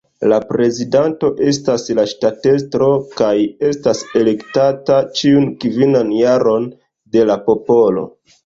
La 0.31 0.37
prezidanto 0.51 1.27
estas 1.49 1.83
la 1.99 2.05
ŝtatestro 2.13 2.89
kaj 3.21 3.35
estas 3.69 4.03
elektata 4.23 4.99
ĉiun 5.21 5.49
kvinan 5.67 6.13
jaron 6.25 6.69
de 7.19 7.29
la 7.33 7.41
popolo. 7.49 8.09